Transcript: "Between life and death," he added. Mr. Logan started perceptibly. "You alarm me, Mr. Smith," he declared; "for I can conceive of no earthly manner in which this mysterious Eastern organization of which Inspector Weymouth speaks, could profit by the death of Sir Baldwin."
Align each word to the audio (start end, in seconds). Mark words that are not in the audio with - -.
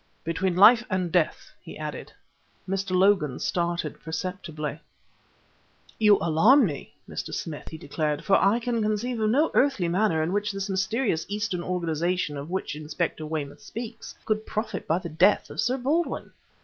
"Between 0.23 0.55
life 0.55 0.83
and 0.89 1.11
death," 1.11 1.51
he 1.61 1.77
added. 1.77 2.11
Mr. 2.67 2.95
Logan 2.97 3.37
started 3.37 4.01
perceptibly. 4.01 4.79
"You 5.99 6.17
alarm 6.19 6.65
me, 6.65 6.95
Mr. 7.07 7.31
Smith," 7.31 7.67
he 7.69 7.77
declared; 7.77 8.23
"for 8.25 8.35
I 8.43 8.57
can 8.57 8.81
conceive 8.81 9.19
of 9.19 9.29
no 9.29 9.51
earthly 9.53 9.87
manner 9.87 10.23
in 10.23 10.33
which 10.33 10.51
this 10.53 10.71
mysterious 10.71 11.23
Eastern 11.29 11.61
organization 11.61 12.35
of 12.35 12.49
which 12.49 12.75
Inspector 12.75 13.23
Weymouth 13.23 13.61
speaks, 13.61 14.15
could 14.25 14.47
profit 14.47 14.87
by 14.87 14.97
the 14.97 15.07
death 15.07 15.51
of 15.51 15.61
Sir 15.61 15.77
Baldwin." 15.77 16.31